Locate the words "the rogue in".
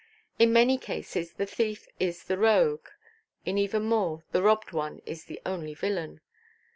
2.23-3.59